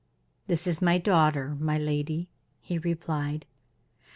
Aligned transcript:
"This 0.47 0.65
is 0.65 0.81
my 0.81 0.97
daughter, 0.97 1.55
my 1.59 1.77
lady," 1.77 2.27
he 2.59 2.79
replied. 2.79 3.45